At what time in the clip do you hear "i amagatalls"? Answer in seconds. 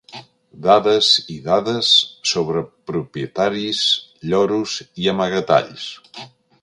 5.05-5.87